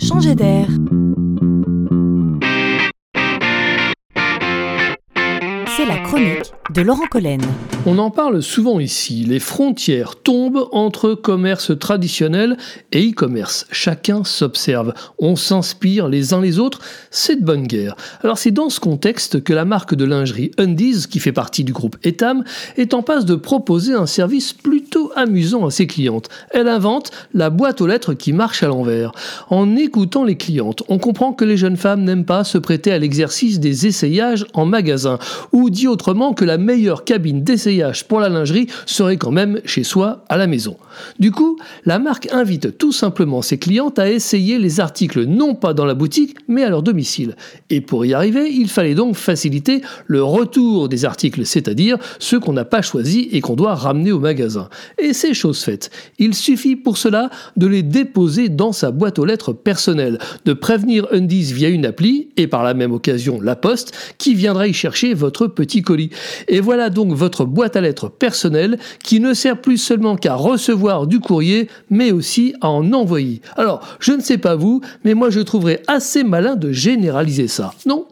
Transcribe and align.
changer 0.00 0.34
d'air. 0.34 0.66
C'est 5.76 5.86
la 5.86 5.98
chronique 5.98 6.52
de 6.74 6.82
Laurent 6.82 7.06
Collen. 7.10 7.40
On 7.86 7.98
en 7.98 8.10
parle 8.10 8.42
souvent 8.42 8.78
ici, 8.78 9.24
les 9.24 9.38
frontières 9.38 10.16
tombent 10.16 10.68
entre 10.72 11.14
commerce 11.14 11.76
traditionnel 11.78 12.58
et 12.92 13.08
e-commerce. 13.08 13.66
Chacun 13.72 14.22
s'observe, 14.24 14.92
on 15.18 15.34
s'inspire 15.34 16.08
les 16.08 16.34
uns 16.34 16.42
les 16.42 16.58
autres, 16.58 16.80
c'est 17.10 17.36
de 17.36 17.44
bonne 17.44 17.66
guerre. 17.66 17.96
Alors 18.22 18.36
c'est 18.36 18.50
dans 18.50 18.68
ce 18.68 18.80
contexte 18.80 19.42
que 19.42 19.54
la 19.54 19.64
marque 19.64 19.94
de 19.94 20.04
lingerie 20.04 20.50
Undies, 20.58 21.06
qui 21.08 21.20
fait 21.20 21.32
partie 21.32 21.64
du 21.64 21.72
groupe 21.72 21.96
Etam, 22.04 22.44
est 22.76 22.92
en 22.92 23.02
passe 23.02 23.24
de 23.24 23.34
proposer 23.34 23.94
un 23.94 24.06
service 24.06 24.52
plutôt 24.52 25.09
amusant 25.16 25.66
à 25.66 25.70
ses 25.70 25.86
clientes. 25.86 26.28
Elle 26.50 26.68
invente 26.68 27.10
la 27.34 27.50
boîte 27.50 27.80
aux 27.80 27.86
lettres 27.86 28.14
qui 28.14 28.32
marche 28.32 28.62
à 28.62 28.68
l'envers. 28.68 29.12
En 29.48 29.76
écoutant 29.76 30.24
les 30.24 30.36
clientes, 30.36 30.82
on 30.88 30.98
comprend 30.98 31.32
que 31.32 31.44
les 31.44 31.56
jeunes 31.56 31.76
femmes 31.76 32.04
n'aiment 32.04 32.24
pas 32.24 32.44
se 32.44 32.58
prêter 32.58 32.92
à 32.92 32.98
l'exercice 32.98 33.60
des 33.60 33.86
essayages 33.86 34.46
en 34.54 34.64
magasin, 34.64 35.18
ou 35.52 35.70
dit 35.70 35.88
autrement 35.88 36.32
que 36.32 36.44
la 36.44 36.58
meilleure 36.58 37.04
cabine 37.04 37.42
d'essayage 37.42 38.06
pour 38.06 38.20
la 38.20 38.28
lingerie 38.28 38.66
serait 38.86 39.16
quand 39.16 39.30
même 39.30 39.60
chez 39.64 39.84
soi 39.84 40.24
à 40.28 40.36
la 40.36 40.46
maison. 40.46 40.76
Du 41.18 41.30
coup, 41.30 41.58
la 41.84 41.98
marque 41.98 42.28
invite 42.32 42.78
tout 42.78 42.92
simplement 42.92 43.42
ses 43.42 43.58
clientes 43.58 43.98
à 43.98 44.10
essayer 44.10 44.58
les 44.58 44.80
articles 44.80 45.24
non 45.24 45.54
pas 45.54 45.74
dans 45.74 45.84
la 45.84 45.94
boutique 45.94 46.36
mais 46.48 46.64
à 46.64 46.68
leur 46.68 46.82
domicile. 46.82 47.36
Et 47.70 47.80
pour 47.80 48.04
y 48.04 48.14
arriver, 48.14 48.50
il 48.50 48.68
fallait 48.68 48.94
donc 48.94 49.14
faciliter 49.16 49.82
le 50.06 50.22
retour 50.22 50.88
des 50.88 51.04
articles, 51.04 51.46
c'est-à-dire 51.46 51.98
ceux 52.18 52.40
qu'on 52.40 52.52
n'a 52.52 52.64
pas 52.64 52.82
choisis 52.82 53.28
et 53.30 53.40
qu'on 53.40 53.56
doit 53.56 53.74
ramener 53.74 54.12
au 54.12 54.20
magasin. 54.20 54.68
Et 55.02 55.12
c'est 55.14 55.34
chose 55.34 55.62
faite. 55.62 55.90
Il 56.18 56.34
suffit 56.34 56.76
pour 56.76 56.98
cela 56.98 57.30
de 57.56 57.66
les 57.66 57.82
déposer 57.82 58.48
dans 58.48 58.72
sa 58.72 58.90
boîte 58.90 59.18
aux 59.18 59.24
lettres 59.24 59.52
personnelle, 59.52 60.18
de 60.44 60.52
prévenir 60.52 61.06
Undies 61.10 61.52
via 61.52 61.68
une 61.68 61.86
appli 61.86 62.28
et 62.36 62.46
par 62.46 62.62
la 62.62 62.74
même 62.74 62.92
occasion 62.92 63.40
la 63.40 63.56
poste 63.56 63.92
qui 64.18 64.34
viendra 64.34 64.66
y 64.66 64.72
chercher 64.72 65.14
votre 65.14 65.46
petit 65.46 65.82
colis. 65.82 66.10
Et 66.48 66.60
voilà 66.60 66.90
donc 66.90 67.12
votre 67.12 67.44
boîte 67.44 67.76
à 67.76 67.80
lettres 67.80 68.08
personnelle 68.08 68.78
qui 69.02 69.20
ne 69.20 69.34
sert 69.34 69.60
plus 69.60 69.78
seulement 69.78 70.16
qu'à 70.16 70.34
recevoir 70.34 71.06
du 71.06 71.20
courrier, 71.20 71.68
mais 71.88 72.12
aussi 72.12 72.54
à 72.60 72.68
en 72.68 72.92
envoyer. 72.92 73.40
Alors, 73.56 73.96
je 74.00 74.12
ne 74.12 74.20
sais 74.20 74.38
pas 74.38 74.56
vous, 74.56 74.80
mais 75.04 75.14
moi 75.14 75.30
je 75.30 75.40
trouverais 75.40 75.82
assez 75.86 76.24
malin 76.24 76.56
de 76.56 76.72
généraliser 76.72 77.48
ça, 77.48 77.72
non? 77.86 78.06